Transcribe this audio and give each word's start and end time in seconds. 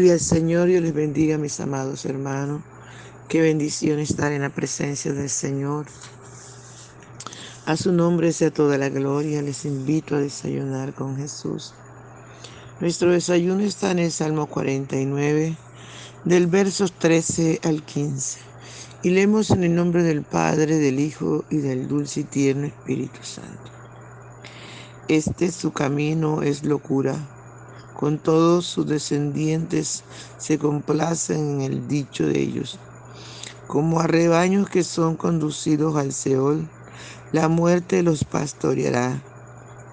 Gloria 0.00 0.14
al 0.14 0.20
Señor, 0.20 0.70
y 0.70 0.80
les 0.80 0.94
bendiga, 0.94 1.36
mis 1.36 1.60
amados 1.60 2.06
hermanos. 2.06 2.62
Qué 3.28 3.42
bendición 3.42 3.98
estar 3.98 4.32
en 4.32 4.40
la 4.40 4.48
presencia 4.48 5.12
del 5.12 5.28
Señor. 5.28 5.84
A 7.66 7.76
su 7.76 7.92
nombre 7.92 8.32
sea 8.32 8.50
toda 8.50 8.78
la 8.78 8.88
gloria. 8.88 9.42
Les 9.42 9.66
invito 9.66 10.16
a 10.16 10.20
desayunar 10.20 10.94
con 10.94 11.18
Jesús. 11.18 11.74
Nuestro 12.80 13.12
desayuno 13.12 13.60
está 13.60 13.90
en 13.90 13.98
el 13.98 14.10
Salmo 14.10 14.46
49, 14.46 15.54
del 16.24 16.46
versos 16.46 16.94
13 16.94 17.60
al 17.64 17.82
15. 17.82 18.38
Y 19.02 19.10
leemos 19.10 19.50
en 19.50 19.64
el 19.64 19.74
nombre 19.74 20.02
del 20.02 20.22
Padre, 20.22 20.78
del 20.78 20.98
Hijo 20.98 21.44
y 21.50 21.58
del 21.58 21.88
dulce 21.88 22.20
y 22.20 22.24
tierno 22.24 22.68
Espíritu 22.68 23.22
Santo. 23.22 23.70
Este 25.08 25.52
su 25.52 25.74
camino 25.74 26.40
es 26.40 26.64
locura 26.64 27.18
con 28.00 28.18
todos 28.18 28.64
sus 28.64 28.86
descendientes 28.86 30.04
se 30.38 30.58
complacen 30.58 31.60
en 31.60 31.60
el 31.60 31.86
dicho 31.86 32.26
de 32.26 32.40
ellos. 32.40 32.78
Como 33.66 34.00
a 34.00 34.06
rebaños 34.06 34.70
que 34.70 34.84
son 34.84 35.16
conducidos 35.16 35.96
al 35.96 36.14
Seol, 36.14 36.66
la 37.30 37.48
muerte 37.48 38.02
los 38.02 38.24
pastoreará 38.24 39.22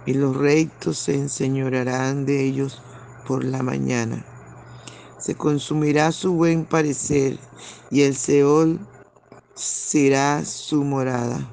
y 0.06 0.14
los 0.14 0.38
rectos 0.38 0.98
se 1.00 1.16
enseñorearán 1.16 2.26
de 2.26 2.46
ellos 2.46 2.82
por 3.28 3.44
la 3.44 3.62
mañana. 3.62 4.26
Se 5.20 5.36
consumirá 5.36 6.14
su 6.14 6.34
buen 6.34 6.64
parecer 6.64 7.38
y 7.92 8.04
el 8.04 8.16
Seol 8.16 8.80
será 9.54 10.46
su 10.46 10.86
morada. 10.86 11.46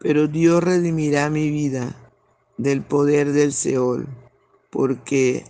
Pero 0.00 0.28
Dios 0.28 0.64
redimirá 0.64 1.28
mi 1.28 1.50
vida 1.50 1.94
del 2.56 2.80
poder 2.80 3.32
del 3.32 3.52
Seol 3.52 4.08
porque 4.76 5.42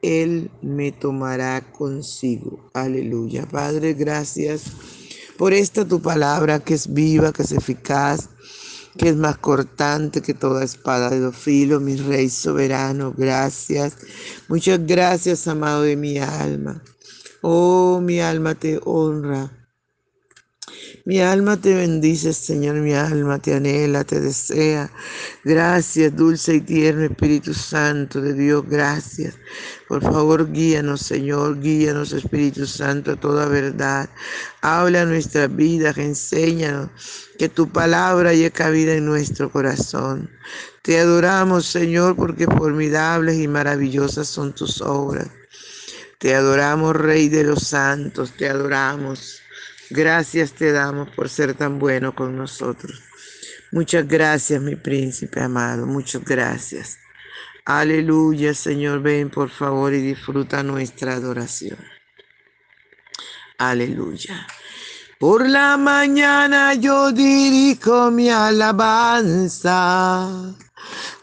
Él 0.00 0.50
me 0.62 0.90
tomará 0.90 1.60
consigo. 1.70 2.70
Aleluya. 2.72 3.46
Padre, 3.46 3.92
gracias 3.92 4.72
por 5.36 5.52
esta 5.52 5.86
tu 5.86 6.00
palabra 6.00 6.60
que 6.60 6.72
es 6.72 6.90
viva, 6.90 7.30
que 7.30 7.42
es 7.42 7.52
eficaz, 7.52 8.30
que 8.96 9.10
es 9.10 9.16
más 9.16 9.36
cortante 9.36 10.22
que 10.22 10.32
toda 10.32 10.64
espada 10.64 11.10
de 11.10 11.20
dos 11.20 11.46
mi 11.46 11.96
Rey 11.96 12.30
soberano. 12.30 13.12
Gracias. 13.14 13.98
Muchas 14.48 14.80
gracias, 14.86 15.46
amado 15.46 15.82
de 15.82 15.96
mi 15.96 16.16
alma. 16.16 16.82
Oh, 17.42 18.00
mi 18.00 18.18
alma 18.20 18.54
te 18.54 18.80
honra. 18.82 19.59
Mi 21.06 21.20
alma 21.20 21.58
te 21.58 21.74
bendice, 21.74 22.32
Señor, 22.34 22.76
mi 22.76 22.92
alma 22.92 23.38
te 23.38 23.54
anhela, 23.54 24.04
te 24.04 24.20
desea. 24.20 24.90
Gracias, 25.44 26.14
dulce 26.14 26.56
y 26.56 26.60
tierno 26.60 27.04
Espíritu 27.04 27.54
Santo 27.54 28.20
de 28.20 28.34
Dios, 28.34 28.64
gracias. 28.68 29.34
Por 29.88 30.02
favor, 30.02 30.52
guíanos, 30.52 31.00
Señor, 31.00 31.58
guíanos, 31.60 32.12
Espíritu 32.12 32.66
Santo, 32.66 33.12
a 33.12 33.16
toda 33.16 33.46
verdad. 33.46 34.10
Habla 34.60 35.06
nuestras 35.06 35.54
vidas, 35.56 35.96
enséñanos 35.96 36.90
que 37.38 37.48
tu 37.48 37.66
palabra 37.72 38.30
haya 38.30 38.50
cabida 38.50 38.92
en 38.92 39.06
nuestro 39.06 39.50
corazón. 39.50 40.30
Te 40.82 40.98
adoramos, 40.98 41.64
Señor, 41.64 42.14
porque 42.14 42.44
formidables 42.46 43.38
y 43.38 43.48
maravillosas 43.48 44.28
son 44.28 44.54
tus 44.54 44.82
obras. 44.82 45.28
Te 46.18 46.34
adoramos, 46.34 46.94
Rey 46.94 47.30
de 47.30 47.44
los 47.44 47.62
santos, 47.62 48.34
te 48.36 48.50
adoramos. 48.50 49.39
Gracias 49.90 50.52
te 50.52 50.72
damos 50.72 51.10
por 51.10 51.28
ser 51.28 51.54
tan 51.54 51.78
bueno 51.78 52.14
con 52.14 52.36
nosotros. 52.36 53.02
Muchas 53.72 54.06
gracias, 54.06 54.62
mi 54.62 54.76
príncipe 54.76 55.40
amado. 55.40 55.86
Muchas 55.86 56.24
gracias. 56.24 56.98
Aleluya, 57.64 58.54
Señor. 58.54 59.02
Ven, 59.02 59.30
por 59.30 59.50
favor, 59.50 59.92
y 59.92 60.00
disfruta 60.00 60.62
nuestra 60.62 61.14
adoración. 61.14 61.78
Aleluya. 63.58 64.46
Por 65.18 65.48
la 65.48 65.76
mañana 65.76 66.74
yo 66.74 67.12
dirijo 67.12 68.10
mi 68.10 68.30
alabanza 68.30 69.76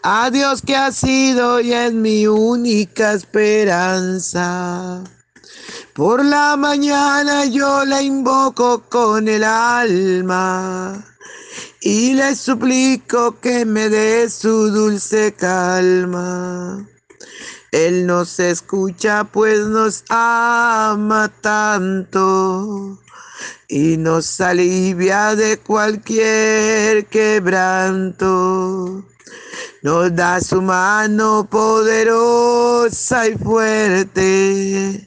a 0.03 0.29
Dios 0.29 0.61
que 0.61 0.75
ha 0.75 0.91
sido 0.91 1.59
y 1.59 1.73
es 1.73 1.91
mi 1.93 2.27
única 2.27 3.13
esperanza. 3.13 5.03
Por 5.97 6.23
la 6.23 6.55
mañana 6.57 7.45
yo 7.45 7.83
la 7.83 8.03
invoco 8.03 8.83
con 8.87 9.27
el 9.27 9.43
alma 9.43 11.03
y 11.81 12.13
le 12.13 12.35
suplico 12.35 13.39
que 13.39 13.65
me 13.65 13.89
dé 13.89 14.29
su 14.29 14.69
dulce 14.69 15.33
calma. 15.33 16.87
Él 17.71 18.05
nos 18.05 18.39
escucha 18.39 19.23
pues 19.23 19.65
nos 19.65 20.03
ama 20.09 21.33
tanto 21.41 22.99
y 23.67 23.97
nos 23.97 24.39
alivia 24.39 25.33
de 25.33 25.57
cualquier 25.57 27.07
quebranto. 27.07 29.03
Nos 29.81 30.15
da 30.15 30.41
su 30.41 30.61
mano 30.61 31.47
poderosa 31.49 33.29
y 33.29 33.35
fuerte 33.35 35.06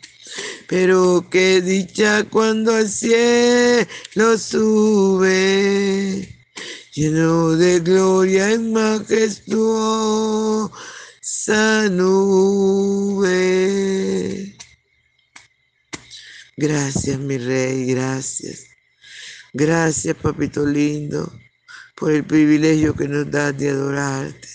Pero 0.71 1.27
qué 1.29 1.61
dicha 1.61 2.23
cuando 2.23 2.73
al 2.73 2.87
cielo 2.87 4.37
sube, 4.37 6.29
lleno 6.93 7.57
de 7.57 7.81
gloria 7.81 8.53
y 8.53 8.59
majestuosa 8.59 10.71
nube. 11.89 13.27
Gracias, 16.55 17.19
mi 17.19 17.37
rey, 17.37 17.87
gracias. 17.87 18.67
Gracias, 19.51 20.15
papito 20.15 20.65
lindo, 20.65 21.37
por 21.97 22.13
el 22.13 22.23
privilegio 22.23 22.95
que 22.95 23.09
nos 23.09 23.29
das 23.29 23.57
de 23.57 23.71
adorarte, 23.71 24.47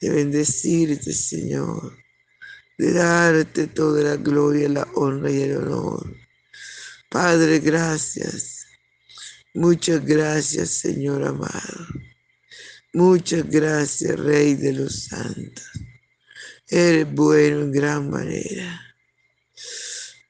de 0.00 0.10
bendecirte, 0.10 1.12
Señor, 1.12 1.96
de 2.78 2.92
darte 2.92 3.66
toda 3.66 4.02
la 4.02 4.16
gloria, 4.16 4.68
la 4.68 4.88
honra 4.94 5.30
y 5.30 5.42
el 5.42 5.56
honor. 5.56 6.16
Padre, 7.10 7.58
gracias. 7.58 8.66
Muchas 9.54 10.04
gracias, 10.04 10.70
Señor 10.70 11.24
amado. 11.24 11.86
Muchas 12.92 13.48
gracias, 13.48 14.18
Rey 14.18 14.54
de 14.54 14.72
los 14.72 15.04
santos. 15.06 15.66
Eres 16.68 17.12
bueno 17.12 17.62
en 17.62 17.72
gran 17.72 18.10
manera. 18.10 18.80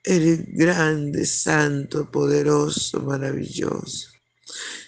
Eres 0.02 0.40
grande, 0.46 1.26
santo, 1.26 2.10
poderoso, 2.10 3.00
maravilloso. 3.00 4.10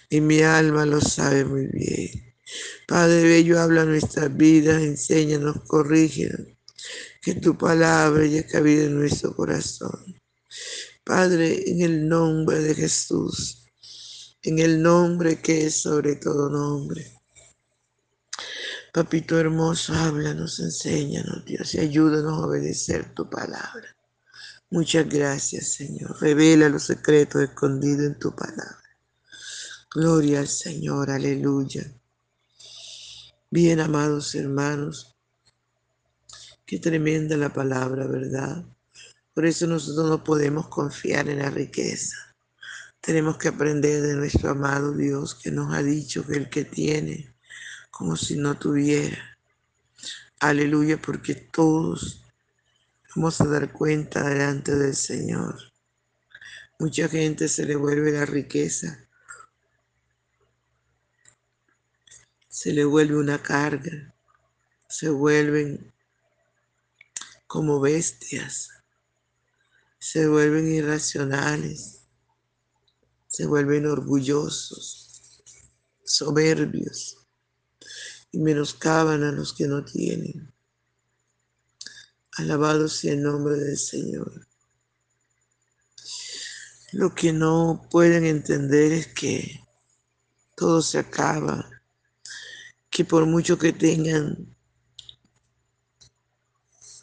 Y 0.09 0.19
mi 0.19 0.41
alma 0.41 0.85
lo 0.85 0.99
sabe 0.99 1.45
muy 1.45 1.67
bien. 1.67 2.33
Padre 2.87 3.23
Bello, 3.23 3.59
habla 3.59 3.85
nuestras 3.85 4.35
vidas, 4.35 4.81
enséñanos, 4.81 5.61
corrígenos. 5.67 6.47
Que 7.21 7.35
tu 7.35 7.57
palabra 7.57 8.23
haya 8.23 8.45
cabida 8.47 8.85
en 8.85 8.99
nuestro 8.99 9.35
corazón. 9.35 10.19
Padre, 11.03 11.69
en 11.69 11.81
el 11.81 12.07
nombre 12.07 12.59
de 12.59 12.75
Jesús, 12.75 13.65
en 14.41 14.59
el 14.59 14.81
nombre 14.81 15.39
que 15.39 15.67
es 15.67 15.81
sobre 15.81 16.15
todo 16.15 16.49
nombre. 16.49 17.21
Papito 18.93 19.39
hermoso, 19.39 19.93
háblanos, 19.93 20.59
enséñanos, 20.59 21.45
Dios, 21.45 21.73
y 21.75 21.79
ayúdanos 21.79 22.33
a 22.33 22.47
obedecer 22.47 23.13
tu 23.13 23.29
palabra. 23.29 23.95
Muchas 24.69 25.07
gracias, 25.07 25.73
Señor. 25.73 26.19
Revela 26.19 26.69
los 26.69 26.83
secretos 26.83 27.41
escondidos 27.41 28.05
en 28.05 28.19
tu 28.19 28.35
palabra. 28.35 28.81
Gloria 29.93 30.39
al 30.39 30.47
Señor, 30.47 31.09
aleluya. 31.09 31.83
Bien, 33.49 33.81
amados 33.81 34.33
hermanos, 34.35 35.10
qué 36.71 36.79
tremenda 36.79 37.35
la 37.35 37.51
palabra, 37.51 38.07
¿verdad? 38.07 38.63
Por 39.33 39.45
eso 39.45 39.67
nosotros 39.67 40.09
no 40.09 40.23
podemos 40.23 40.69
confiar 40.69 41.27
en 41.27 41.39
la 41.39 41.49
riqueza. 41.49 42.15
Tenemos 43.01 43.37
que 43.37 43.49
aprender 43.49 44.01
de 44.01 44.15
nuestro 44.15 44.51
amado 44.51 44.93
Dios 44.93 45.35
que 45.35 45.51
nos 45.51 45.73
ha 45.73 45.83
dicho 45.83 46.25
que 46.25 46.37
el 46.37 46.49
que 46.49 46.63
tiene, 46.63 47.35
como 47.89 48.15
si 48.15 48.37
no 48.37 48.57
tuviera. 48.57 49.37
Aleluya, 50.39 50.97
porque 51.01 51.35
todos 51.35 52.23
Vamos 53.13 53.41
a 53.41 53.45
dar 53.47 53.73
cuenta 53.73 54.29
delante 54.29 54.73
del 54.73 54.95
Señor. 54.95 55.59
Mucha 56.79 57.09
gente 57.09 57.49
se 57.49 57.65
le 57.65 57.75
vuelve 57.75 58.13
la 58.13 58.25
riqueza. 58.25 59.05
Se 62.47 62.71
le 62.71 62.85
vuelve 62.85 63.17
una 63.17 63.43
carga. 63.43 64.15
Se 64.87 65.09
vuelven 65.09 65.91
como 67.51 67.81
bestias. 67.81 68.69
Se 69.99 70.25
vuelven 70.25 70.73
irracionales. 70.73 72.03
Se 73.27 73.45
vuelven 73.45 73.87
orgullosos, 73.87 75.43
soberbios 76.05 77.17
y 78.31 78.39
menoscaban 78.39 79.23
a 79.25 79.33
los 79.33 79.51
que 79.51 79.67
no 79.67 79.83
tienen. 79.83 80.53
Alabado 82.37 82.87
sea 82.87 83.11
el 83.11 83.21
nombre 83.21 83.57
del 83.57 83.77
Señor. 83.77 84.47
Lo 86.93 87.13
que 87.13 87.33
no 87.33 87.85
pueden 87.91 88.25
entender 88.25 88.93
es 88.93 89.07
que 89.07 89.59
todo 90.55 90.81
se 90.81 90.99
acaba, 90.99 91.69
que 92.89 93.03
por 93.03 93.25
mucho 93.25 93.57
que 93.57 93.73
tengan, 93.73 94.55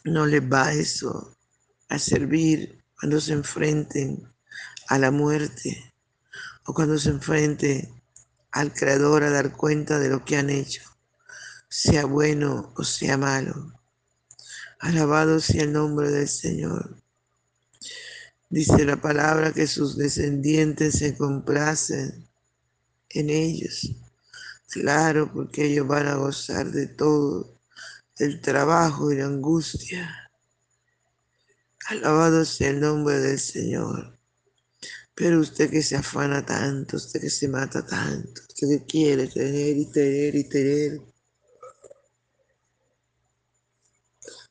no 0.05 0.27
les 0.27 0.43
va 0.43 0.73
eso 0.73 1.37
a 1.89 1.99
servir 1.99 2.83
cuando 2.99 3.21
se 3.21 3.33
enfrenten 3.33 4.29
a 4.89 4.99
la 4.99 5.11
muerte 5.11 5.95
o 6.65 6.75
cuando 6.75 6.99
se 6.99 7.11
enfrenten 7.11 8.03
al 8.50 8.73
Creador 8.73 9.23
a 9.23 9.31
dar 9.31 9.56
cuenta 9.56 9.99
de 9.99 10.09
lo 10.09 10.25
que 10.25 10.37
han 10.37 10.50
hecho, 10.50 10.83
sea 11.69 12.05
bueno 12.06 12.73
o 12.77 12.85
sea 12.85 13.17
malo. 13.17 13.73
Alabado 14.81 15.41
sea 15.41 15.65
el 15.65 15.73
nombre 15.73 16.11
del 16.11 16.29
Señor. 16.29 17.03
Dice 18.49 18.85
la 18.85 18.97
palabra 18.97 19.53
que 19.53 19.67
sus 19.67 19.97
descendientes 19.97 20.99
se 20.99 21.17
complacen 21.17 22.29
en 23.11 23.31
ellos. 23.31 23.91
Claro, 24.71 25.33
porque 25.33 25.67
ellos 25.67 25.87
van 25.87 26.06
a 26.06 26.15
gozar 26.15 26.71
de 26.71 26.87
todo, 26.87 27.57
el 28.19 28.41
trabajo 28.41 29.13
y 29.13 29.17
la 29.17 29.27
angustia. 29.27 30.31
Alabado 31.87 32.44
sea 32.44 32.70
el 32.70 32.81
nombre 32.81 33.19
del 33.19 33.39
Señor. 33.39 34.19
Pero 35.15 35.41
usted 35.41 35.70
que 35.70 35.82
se 35.82 35.96
afana 35.96 36.44
tanto, 36.44 36.96
usted 36.96 37.20
que 37.20 37.31
se 37.31 37.48
mata 37.48 37.84
tanto, 37.84 38.41
usted 38.48 38.69
que 38.69 38.87
quiere 38.87 39.27
tener 39.27 39.77
y 39.77 39.91
tener 39.91 40.34
y 40.37 40.48
tener, 40.48 41.01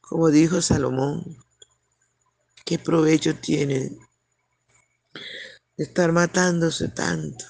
Como 0.01 0.29
dijo 0.29 0.61
Salomón, 0.61 1.37
¿qué 2.63 2.79
provecho 2.79 3.35
tiene 3.35 3.97
estar 5.75 6.13
matándose 6.13 6.87
tanto 6.87 7.43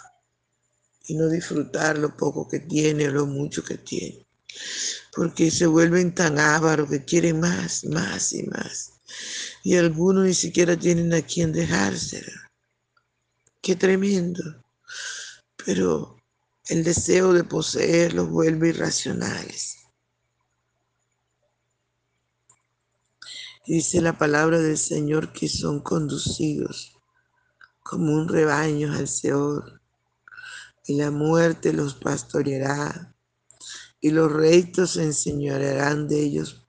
y 1.04 1.16
no 1.16 1.30
disfrutar 1.30 2.00
lo 2.00 2.18
poco 2.18 2.48
que 2.48 2.62
tiene 2.62 3.10
o 3.10 3.12
lo 3.12 3.26
mucho 3.28 3.64
que 3.64 3.78
tiene? 3.78 4.26
Porque 5.18 5.50
se 5.50 5.66
vuelven 5.66 6.14
tan 6.14 6.38
ávaros 6.38 6.92
que 6.92 7.04
quieren 7.04 7.40
más, 7.40 7.84
más 7.86 8.34
y 8.34 8.44
más. 8.44 8.94
Y 9.64 9.76
algunos 9.76 10.26
ni 10.26 10.36
siquiera 10.36 10.78
tienen 10.78 11.12
a 11.12 11.24
quien 11.24 11.52
dejárselo. 11.52 12.32
Qué 13.60 13.76
tremendo. 13.76 14.64
Pero 15.66 16.22
el 16.68 16.84
deseo 16.84 17.34
de 17.34 17.44
poseer 17.44 18.14
los 18.14 18.30
vuelve 18.30 18.70
irracionales. 18.70 19.78
Dice 23.66 24.02
la 24.02 24.20
palabra 24.20 24.60
del 24.60 24.78
Señor 24.78 25.34
que 25.34 25.50
son 25.50 25.82
conducidos 25.82 26.94
como 27.82 28.14
un 28.14 28.28
rebaño 28.28 28.94
al 28.94 29.08
Señor, 29.08 29.82
y 30.86 30.98
la 30.98 31.10
muerte 31.10 31.74
los 31.74 31.96
pastoreará, 31.96 33.17
y 34.00 34.12
los 34.12 34.32
rectos 34.32 34.92
se 34.92 35.04
enseñorearán 35.04 36.08
de 36.08 36.22
ellos 36.22 36.68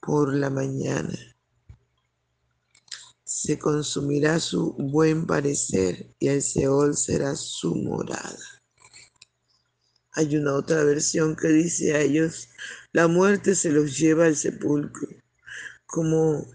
por 0.00 0.34
la 0.34 0.50
mañana. 0.50 1.18
Se 3.24 3.58
consumirá 3.58 4.40
su 4.40 4.72
buen 4.74 5.26
parecer 5.26 6.14
y 6.18 6.28
el 6.28 6.42
Seol 6.42 6.96
será 6.96 7.36
su 7.36 7.74
morada. 7.74 8.38
Hay 10.12 10.36
una 10.36 10.54
otra 10.54 10.82
versión 10.84 11.36
que 11.36 11.48
dice 11.48 11.94
a 11.94 12.00
ellos, 12.00 12.48
la 12.92 13.06
muerte 13.06 13.54
se 13.54 13.70
los 13.70 13.96
lleva 13.96 14.26
al 14.26 14.36
sepulcro 14.36 15.08
como 15.90 16.46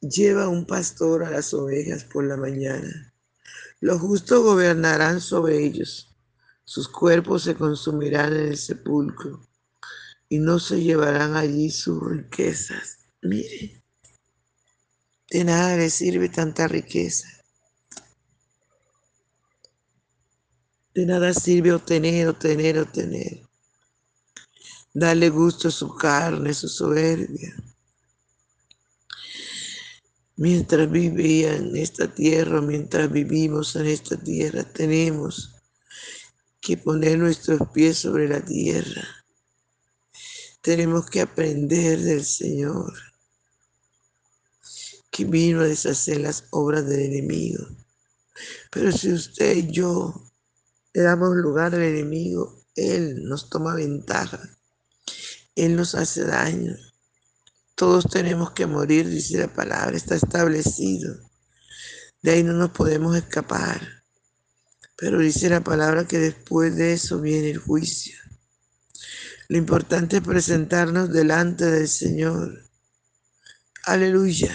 lleva 0.00 0.48
un 0.48 0.64
pastor 0.64 1.24
a 1.24 1.30
las 1.30 1.52
ovejas 1.52 2.04
por 2.04 2.24
la 2.24 2.36
mañana. 2.36 3.12
Los 3.80 4.00
justos 4.00 4.42
gobernarán 4.42 5.20
sobre 5.20 5.64
ellos, 5.64 6.09
sus 6.70 6.86
cuerpos 6.86 7.42
se 7.42 7.56
consumirán 7.56 8.32
en 8.32 8.50
el 8.50 8.56
sepulcro 8.56 9.44
y 10.28 10.38
no 10.38 10.60
se 10.60 10.80
llevarán 10.80 11.34
allí 11.34 11.68
sus 11.68 12.00
riquezas. 12.00 13.08
Mire, 13.22 13.82
de 15.28 15.42
nada 15.42 15.76
le 15.76 15.90
sirve 15.90 16.28
tanta 16.28 16.68
riqueza. 16.68 17.26
De 20.94 21.06
nada 21.06 21.34
sirve 21.34 21.72
obtener, 21.72 22.28
obtener, 22.28 22.78
obtener. 22.78 23.42
Darle 24.94 25.28
gusto 25.28 25.66
a 25.66 25.72
su 25.72 25.92
carne, 25.96 26.54
su 26.54 26.68
soberbia. 26.68 27.52
Mientras 30.36 30.88
vivía 30.88 31.56
en 31.56 31.74
esta 31.74 32.14
tierra, 32.14 32.60
mientras 32.60 33.10
vivimos 33.10 33.74
en 33.74 33.86
esta 33.86 34.16
tierra, 34.16 34.62
tenemos 34.62 35.56
que 36.60 36.76
poner 36.76 37.18
nuestros 37.18 37.60
pies 37.72 37.98
sobre 37.98 38.28
la 38.28 38.40
tierra. 38.40 39.02
Tenemos 40.60 41.08
que 41.08 41.22
aprender 41.22 41.98
del 42.00 42.24
Señor, 42.24 42.92
que 45.10 45.24
vino 45.24 45.60
a 45.60 45.66
deshacer 45.66 46.20
las 46.20 46.44
obras 46.50 46.86
del 46.86 47.00
enemigo. 47.00 47.66
Pero 48.70 48.92
si 48.92 49.12
usted 49.12 49.56
y 49.56 49.70
yo 49.70 50.14
le 50.92 51.02
damos 51.02 51.34
lugar 51.36 51.74
al 51.74 51.82
enemigo, 51.82 52.64
Él 52.74 53.24
nos 53.24 53.48
toma 53.48 53.74
ventaja, 53.74 54.40
Él 55.54 55.76
nos 55.76 55.94
hace 55.94 56.24
daño. 56.24 56.76
Todos 57.74 58.04
tenemos 58.10 58.50
que 58.50 58.66
morir, 58.66 59.08
dice 59.08 59.38
la 59.38 59.52
palabra, 59.52 59.96
está 59.96 60.14
establecido. 60.14 61.16
De 62.20 62.32
ahí 62.32 62.42
no 62.42 62.52
nos 62.52 62.70
podemos 62.72 63.16
escapar. 63.16 63.99
Pero 65.00 65.18
dice 65.18 65.48
la 65.48 65.62
palabra 65.62 66.06
que 66.06 66.18
después 66.18 66.76
de 66.76 66.92
eso 66.92 67.20
viene 67.20 67.50
el 67.50 67.58
juicio. 67.58 68.16
Lo 69.48 69.56
importante 69.56 70.18
es 70.18 70.22
presentarnos 70.22 71.10
delante 71.10 71.64
del 71.64 71.88
Señor. 71.88 72.62
Aleluya. 73.86 74.54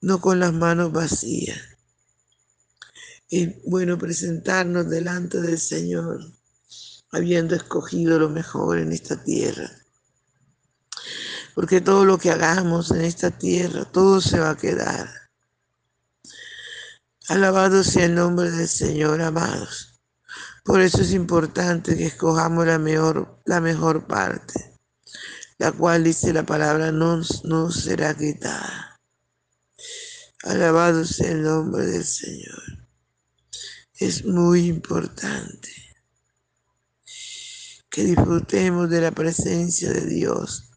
No 0.00 0.20
con 0.20 0.38
las 0.38 0.52
manos 0.52 0.92
vacías. 0.92 1.58
Es 3.30 3.54
bueno 3.64 3.98
presentarnos 3.98 4.88
delante 4.88 5.40
del 5.40 5.58
Señor, 5.58 6.20
habiendo 7.10 7.56
escogido 7.56 8.18
lo 8.18 8.28
mejor 8.28 8.78
en 8.78 8.92
esta 8.92 9.24
tierra 9.24 9.70
porque 11.54 11.80
todo 11.80 12.04
lo 12.04 12.18
que 12.18 12.30
hagamos 12.30 12.90
en 12.90 13.02
esta 13.02 13.30
tierra, 13.30 13.84
todo 13.84 14.20
se 14.20 14.40
va 14.40 14.50
a 14.50 14.56
quedar. 14.56 15.23
Alabado 17.28 17.82
sea 17.82 18.04
el 18.04 18.14
nombre 18.14 18.50
del 18.50 18.68
Señor, 18.68 19.22
amados. 19.22 20.00
Por 20.62 20.82
eso 20.82 21.00
es 21.00 21.12
importante 21.12 21.96
que 21.96 22.06
escojamos 22.06 22.66
la 22.66 22.78
mejor, 22.78 23.40
la 23.46 23.60
mejor 23.60 24.06
parte, 24.06 24.78
la 25.56 25.72
cual 25.72 26.04
dice 26.04 26.34
la 26.34 26.44
palabra 26.44 26.92
no, 26.92 27.22
no 27.44 27.70
será 27.70 28.14
quitada. 28.14 29.00
Alabado 30.42 31.06
sea 31.06 31.30
el 31.30 31.42
nombre 31.42 31.86
del 31.86 32.04
Señor. 32.04 32.62
Es 33.94 34.26
muy 34.26 34.66
importante 34.66 35.70
que 37.88 38.04
disfrutemos 38.04 38.90
de 38.90 39.00
la 39.00 39.12
presencia 39.12 39.90
de 39.90 40.04
Dios 40.04 40.70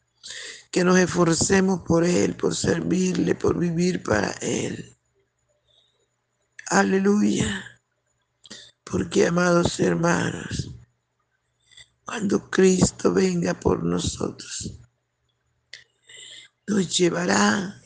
que 0.72 0.84
nos 0.84 0.98
esforcemos 0.98 1.82
por 1.82 2.06
Él, 2.06 2.36
por 2.36 2.56
servirle, 2.56 3.36
por 3.36 3.58
vivir 3.58 4.04
para 4.04 4.32
Él. 4.42 4.97
Aleluya. 6.70 7.64
Porque, 8.84 9.28
amados 9.28 9.80
hermanos, 9.80 10.70
cuando 12.04 12.50
Cristo 12.50 13.14
venga 13.14 13.58
por 13.58 13.84
nosotros, 13.84 14.74
nos 16.68 16.98
llevará 16.98 17.82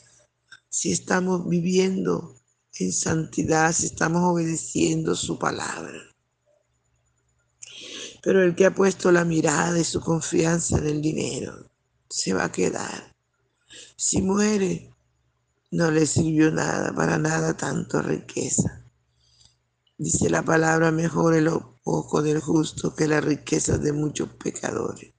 si 0.68 0.92
estamos 0.92 1.48
viviendo 1.48 2.36
en 2.80 2.92
santidad, 2.92 3.72
si 3.72 3.86
estamos 3.86 4.24
obedeciendo 4.24 5.16
su 5.16 5.38
palabra. 5.38 6.02
Pero 8.24 8.44
el 8.44 8.56
que 8.56 8.66
ha 8.66 8.74
puesto 8.74 9.12
la 9.12 9.26
mirada 9.26 9.80
y 9.80 9.84
su 9.84 10.02
confianza 10.02 10.80
en 10.80 10.88
el 10.88 11.02
dinero, 11.02 11.70
se 12.10 12.34
va 12.34 12.46
a 12.46 12.52
quedar. 12.52 13.16
Si 13.96 14.24
muere, 14.24 14.91
no 15.72 15.90
le 15.90 16.06
sirvió 16.06 16.52
nada, 16.52 16.94
para 16.94 17.18
nada 17.18 17.56
tanto 17.56 18.02
riqueza. 18.02 18.86
Dice 19.98 20.30
la 20.30 20.44
palabra, 20.44 20.92
mejor 20.92 21.34
el 21.34 21.50
poco 21.84 22.22
del 22.22 22.40
justo 22.42 22.96
que 22.96 23.08
la 23.08 23.22
riqueza 23.22 23.78
de 23.78 23.94
muchos 23.94 24.30
pecadores. 24.30 25.14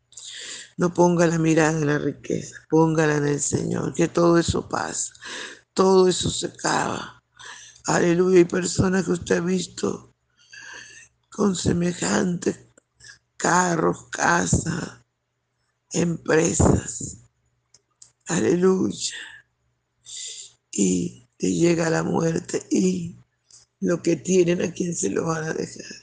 No 0.77 0.93
ponga 0.93 1.27
la 1.27 1.39
mirada 1.39 1.79
en 1.79 1.87
la 1.87 1.99
riqueza, 1.99 2.57
póngala 2.69 3.17
en 3.17 3.27
el 3.27 3.41
Señor, 3.41 3.95
que 3.95 4.09
todo 4.09 4.39
eso 4.39 4.69
pasa, 4.69 5.13
todo 5.75 6.09
eso 6.09 6.31
se 6.31 6.47
acaba. 6.47 7.23
Aleluya, 7.87 8.39
hay 8.39 8.45
personas 8.45 9.05
que 9.05 9.13
usted 9.13 9.37
ha 9.37 9.41
visto 9.41 10.15
con 11.31 11.57
semejantes 11.57 12.59
carros, 13.37 14.09
casas, 14.11 15.01
empresas. 15.93 17.19
Aleluya. 18.27 19.17
Y 20.73 21.29
te 21.37 21.53
llega 21.53 21.91
la 21.91 22.03
muerte 22.03 22.67
y 22.71 23.17
lo 23.81 24.03
que 24.03 24.17
tienen 24.17 24.63
a 24.63 24.73
quien 24.73 24.95
se 24.95 25.11
lo 25.11 25.27
van 25.27 25.45
a 25.45 25.53
dejar. 25.53 26.03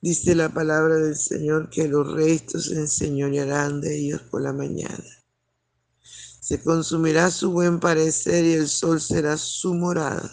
Dice 0.00 0.34
la 0.34 0.48
palabra 0.48 0.96
del 0.96 1.16
Señor 1.16 1.68
que 1.68 1.86
los 1.86 2.10
restos 2.12 2.66
se 2.66 2.74
enseñorearán 2.74 3.80
de 3.80 3.98
ellos 3.98 4.22
por 4.22 4.40
la 4.40 4.52
mañana. 4.52 5.04
Se 6.40 6.62
consumirá 6.62 7.30
su 7.30 7.50
buen 7.52 7.80
parecer 7.80 8.44
y 8.44 8.52
el 8.54 8.68
sol 8.68 9.00
será 9.00 9.36
su 9.36 9.74
morada. 9.74 10.30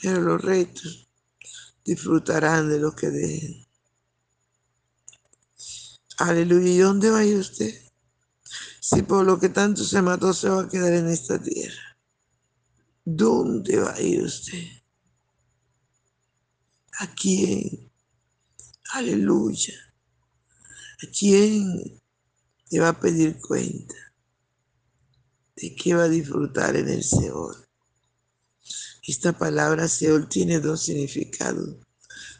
Pero 0.00 0.20
los 0.20 0.40
restos 0.40 1.08
disfrutarán 1.84 2.68
de 2.68 2.78
lo 2.78 2.94
que 2.94 3.10
dejen. 3.10 3.66
Aleluya. 6.18 6.68
¿Y 6.68 6.78
dónde 6.78 7.10
va 7.10 7.18
a 7.18 7.24
ir 7.24 7.38
usted? 7.38 7.81
Si 8.84 9.00
por 9.02 9.24
lo 9.24 9.38
que 9.38 9.48
tanto 9.48 9.84
se 9.84 10.02
mató 10.02 10.34
se 10.34 10.48
va 10.48 10.62
a 10.62 10.68
quedar 10.68 10.92
en 10.92 11.06
esta 11.06 11.40
tierra. 11.40 11.96
¿Dónde 13.04 13.78
va 13.78 13.94
a 13.94 14.00
ir 14.00 14.24
usted? 14.24 14.66
¿A 16.98 17.14
quién? 17.14 17.92
Aleluya. 18.92 19.74
¿A 21.00 21.06
quién 21.16 22.02
le 22.70 22.80
va 22.80 22.88
a 22.88 22.98
pedir 22.98 23.38
cuenta? 23.40 23.94
¿De 25.54 25.76
qué 25.76 25.94
va 25.94 26.04
a 26.04 26.08
disfrutar 26.08 26.74
en 26.74 26.88
el 26.88 27.04
Seol? 27.04 27.54
Esta 29.06 29.38
palabra 29.38 29.86
Seol 29.86 30.28
tiene 30.28 30.58
dos 30.58 30.82
significados. 30.82 31.76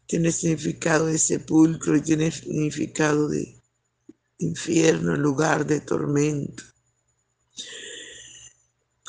Tiene 0.07 0.33
significado 0.33 1.07
de 1.07 1.19
sepulcro 1.19 1.97
y 1.97 2.01
tiene 2.01 2.33
significado 2.33 3.29
de 3.29 3.62
infierno, 4.43 5.17
lugar 5.17 5.67
de 5.67 5.81
tormento. 5.81 6.63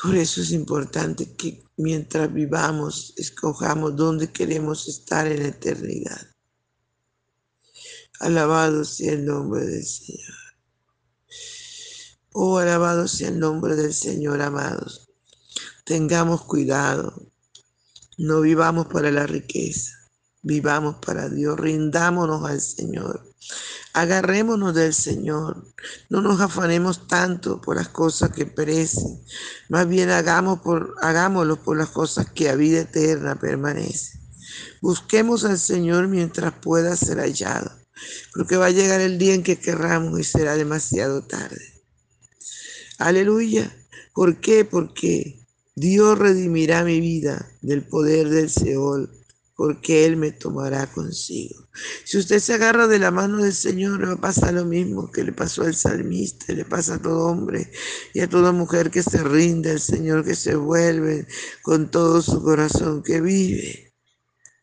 Por 0.02 0.16
eso 0.16 0.42
es 0.42 0.52
importante 0.52 1.34
que 1.34 1.64
mientras 1.76 2.32
vivamos, 2.32 3.14
escojamos 3.16 3.96
dónde 3.96 4.30
queremos 4.30 4.88
estar 4.88 5.26
en 5.26 5.42
la 5.42 5.48
eternidad. 5.48 6.20
Alabado 8.20 8.84
sea 8.84 9.12
el 9.12 9.24
nombre 9.24 9.64
del 9.64 9.84
Señor. 9.84 10.34
Oh, 12.32 12.58
alabado 12.58 13.08
sea 13.08 13.28
el 13.28 13.38
nombre 13.38 13.76
del 13.76 13.94
Señor, 13.94 14.40
amados. 14.42 15.08
Tengamos 15.84 16.42
cuidado. 16.42 17.32
No 18.18 18.40
vivamos 18.40 18.86
para 18.86 19.10
la 19.10 19.26
riqueza. 19.26 20.03
Vivamos 20.44 20.96
para 20.96 21.30
Dios. 21.30 21.58
Rindámonos 21.58 22.44
al 22.44 22.60
Señor. 22.60 23.24
Agarrémonos 23.94 24.74
del 24.74 24.92
Señor. 24.92 25.72
No 26.10 26.20
nos 26.20 26.38
afanemos 26.38 27.08
tanto 27.08 27.62
por 27.62 27.76
las 27.76 27.88
cosas 27.88 28.30
que 28.30 28.44
perecen. 28.44 29.24
Más 29.70 29.88
bien 29.88 30.10
hagamos 30.10 30.60
por, 30.60 30.96
hagámoslo 31.00 31.56
por 31.56 31.78
las 31.78 31.88
cosas 31.88 32.30
que 32.30 32.50
a 32.50 32.56
vida 32.56 32.80
eterna 32.80 33.40
permanecen. 33.40 34.20
Busquemos 34.82 35.46
al 35.46 35.58
Señor 35.58 36.08
mientras 36.08 36.52
pueda 36.52 36.94
ser 36.94 37.20
hallado. 37.20 37.72
Porque 38.34 38.58
va 38.58 38.66
a 38.66 38.70
llegar 38.70 39.00
el 39.00 39.16
día 39.16 39.32
en 39.32 39.42
que 39.42 39.58
querramos 39.58 40.20
y 40.20 40.24
será 40.24 40.56
demasiado 40.56 41.22
tarde. 41.22 41.82
Aleluya. 42.98 43.74
¿Por 44.12 44.42
qué? 44.42 44.66
Porque 44.66 45.40
Dios 45.74 46.18
redimirá 46.18 46.84
mi 46.84 47.00
vida 47.00 47.48
del 47.62 47.82
poder 47.82 48.28
del 48.28 48.50
Seol 48.50 49.23
porque 49.56 50.04
Él 50.04 50.16
me 50.16 50.32
tomará 50.32 50.86
consigo. 50.86 51.68
Si 52.04 52.18
usted 52.18 52.40
se 52.40 52.54
agarra 52.54 52.86
de 52.86 52.98
la 52.98 53.10
mano 53.10 53.42
del 53.42 53.54
Señor, 53.54 54.06
va 54.06 54.12
a 54.14 54.20
pasar 54.20 54.54
lo 54.54 54.64
mismo 54.64 55.10
que 55.10 55.24
le 55.24 55.32
pasó 55.32 55.62
al 55.62 55.74
salmista, 55.74 56.52
le 56.52 56.64
pasa 56.64 56.94
a 56.94 57.02
todo 57.02 57.26
hombre 57.26 57.70
y 58.12 58.20
a 58.20 58.28
toda 58.28 58.52
mujer 58.52 58.90
que 58.90 59.02
se 59.02 59.22
rinde 59.22 59.70
al 59.70 59.80
Señor, 59.80 60.24
que 60.24 60.34
se 60.34 60.56
vuelve 60.56 61.26
con 61.62 61.90
todo 61.90 62.20
su 62.20 62.42
corazón, 62.42 63.02
que 63.02 63.20
vive. 63.20 63.92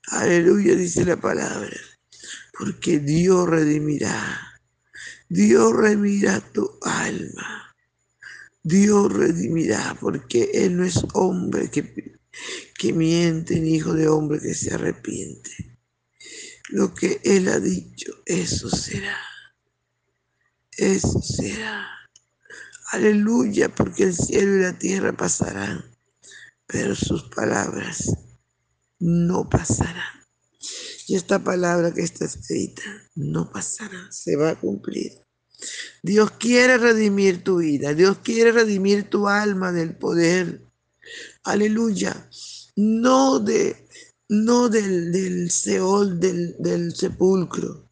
Aleluya, 0.08 0.76
dice 0.76 1.06
la 1.06 1.16
palabra, 1.16 1.78
porque 2.58 3.00
Dios 3.00 3.48
redimirá. 3.48 4.48
Dios 5.30 5.74
redimirá 5.74 6.42
tu 6.52 6.70
alma. 6.82 7.74
Dios 8.64 9.12
redimirá, 9.12 9.98
porque 10.00 10.52
Él 10.54 10.78
no 10.78 10.84
es 10.84 11.00
hombre 11.14 11.72
que 11.72 12.11
que 12.78 12.94
miente, 12.94 13.56
hijo 13.56 13.94
de 13.94 14.08
hombre 14.08 14.40
que 14.40 14.54
se 14.54 14.74
arrepiente. 14.74 15.78
Lo 16.70 16.94
que 16.94 17.20
Él 17.24 17.48
ha 17.48 17.60
dicho, 17.60 18.14
eso 18.26 18.70
será. 18.70 19.18
Eso 20.78 21.22
será. 21.22 21.88
Aleluya, 22.92 23.74
porque 23.74 24.04
el 24.04 24.16
cielo 24.16 24.58
y 24.58 24.62
la 24.62 24.78
tierra 24.78 25.16
pasarán, 25.16 25.84
pero 26.66 26.96
sus 26.96 27.24
palabras 27.24 28.14
no 29.00 29.50
pasarán. 29.50 30.22
Y 31.08 31.16
esta 31.16 31.44
palabra 31.44 31.94
que 31.94 32.02
está 32.02 32.26
escrita 32.26 32.84
no 33.16 33.52
pasará, 33.52 34.12
se 34.12 34.36
va 34.36 34.52
a 34.52 34.60
cumplir. 34.60 35.12
Dios 36.04 36.32
quiere 36.32 36.78
redimir 36.78 37.44
tu 37.44 37.58
vida, 37.58 37.94
Dios 37.94 38.20
quiere 38.24 38.52
redimir 38.52 39.10
tu 39.10 39.28
alma 39.28 39.72
del 39.72 39.96
poder. 39.96 40.66
Aleluya. 41.44 42.30
No 42.76 43.40
de 43.40 43.76
no 44.32 44.70
del, 44.70 45.12
del 45.12 45.52
Seol, 45.52 46.18
del, 46.18 46.56
del 46.58 46.96
sepulcro, 46.96 47.90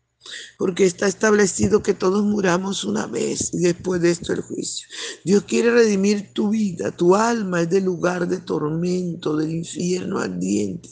porque 0.58 0.86
está 0.86 1.06
establecido 1.06 1.84
que 1.84 1.94
todos 1.94 2.24
muramos 2.24 2.86
una 2.86 3.08
vez 3.08 3.54
y 3.54 3.60
después 3.60 4.02
de 4.02 4.12
esto 4.12 4.32
el 4.32 4.42
juicio. 4.42 4.88
Dios 5.26 5.44
quiere 5.44 5.72
redimir 5.72 6.32
tu 6.34 6.50
vida, 6.50 6.92
tu 6.92 7.14
alma 7.14 7.64
es 7.64 7.70
del 7.70 7.84
lugar 7.84 8.26
de 8.26 8.38
tormento, 8.38 9.36
del 9.36 9.52
infierno 9.52 10.20
ardiente, 10.20 10.90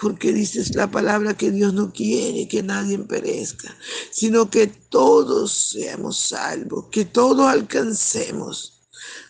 porque 0.00 0.32
dices 0.32 0.74
la 0.74 0.90
palabra 0.90 1.36
que 1.36 1.52
Dios 1.52 1.72
no 1.74 1.92
quiere 1.92 2.48
que 2.48 2.64
nadie 2.64 2.98
perezca, 2.98 3.72
sino 4.10 4.50
que 4.50 4.66
todos 4.66 5.52
seamos 5.52 6.18
salvos, 6.18 6.86
que 6.90 7.04
todos 7.04 7.46
alcancemos. 7.46 8.77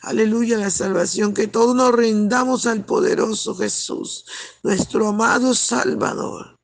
Aleluya, 0.03 0.59
la 0.59 0.71
salvación, 0.71 1.35
que 1.35 1.49
todos 1.49 1.75
nos 1.75 1.93
rindamos 1.93 2.67
al 2.67 2.85
poderoso 2.85 3.55
Jesús, 3.55 4.25
nuestro 4.63 5.09
amado 5.09 5.55
Salvador 5.55 6.59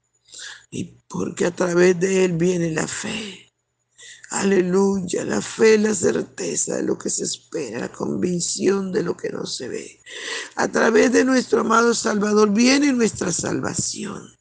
y 0.74 0.84
porque 1.08 1.46
a 1.46 1.54
través 1.54 1.98
de 2.00 2.24
Él 2.24 2.32
viene 2.32 2.72
la 2.72 2.86
fe. 2.88 3.52
Aleluya, 4.30 5.24
la 5.24 5.40
fe, 5.40 5.78
la 5.78 5.94
certeza 5.94 6.76
de 6.76 6.82
lo 6.82 6.98
que 6.98 7.08
se 7.08 7.22
espera, 7.22 7.78
la 7.78 7.92
convicción 7.92 8.90
de 8.90 9.04
lo 9.04 9.16
que 9.16 9.30
no 9.30 9.46
se 9.46 9.68
ve. 9.68 10.02
A 10.56 10.66
través 10.66 11.12
de 11.12 11.24
nuestro 11.24 11.60
amado 11.60 11.94
Salvador 11.94 12.52
viene 12.52 12.92
nuestra 12.92 13.30
salvación. 13.30 14.34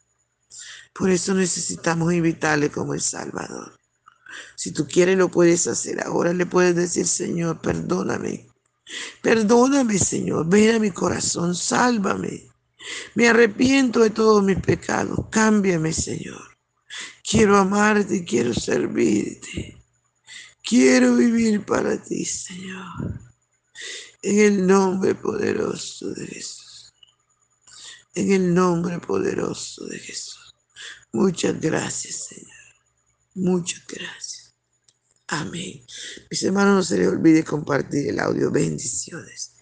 Por 0.96 1.12
eso 1.12 1.36
necesitamos 1.36 2.12
invitarle 2.12 2.72
como 2.72 2.96
el 2.96 3.02
Salvador. 3.02 3.78
Si 4.56 4.72
tú 4.72 4.88
quieres 4.88 5.18
lo 5.18 5.30
puedes 5.30 5.68
hacer. 5.68 6.02
Ahora 6.04 6.34
le 6.34 6.48
puedes 6.48 6.76
decir, 6.76 7.06
Señor, 7.06 7.62
perdóname. 7.62 8.50
Perdóname, 9.22 9.98
Señor. 9.98 10.48
Ven 10.48 10.76
a 10.76 10.80
mi 10.80 10.92
corazón, 10.92 11.56
sálvame. 11.56 12.50
Me 13.16 13.28
arrepiento 13.30 14.02
de 14.02 14.10
todos 14.10 14.44
mis 14.44 14.60
pecados. 14.60 15.28
Cámbiame, 15.30 15.94
Señor. 15.94 16.54
Quiero 17.24 17.58
amarte 17.58 18.26
quiero 18.26 18.54
servirte. 18.54 19.78
Quiero 20.62 21.16
vivir 21.16 21.66
para 21.66 22.02
ti, 22.02 22.26
Señor. 22.26 23.20
En 24.22 24.40
el 24.40 24.68
nombre 24.68 25.16
poderoso 25.16 26.10
de 26.12 26.28
Jesús. 26.28 26.94
En 28.16 28.32
el 28.32 28.54
nombre 28.54 29.00
poderoso 29.00 29.86
de 29.86 30.00
Jesús. 30.00 30.54
Muchas 31.12 31.60
gracias, 31.60 32.28
Señor. 32.28 32.52
Muchas 33.36 33.86
gracias. 33.88 34.33
Amén. 35.28 35.82
Mis 36.30 36.44
hermanos, 36.44 36.76
no 36.76 36.84
se 36.84 36.98
les 36.98 37.08
olvide 37.08 37.44
compartir 37.44 38.10
el 38.10 38.20
audio. 38.20 38.52
Bendiciones. 38.52 39.53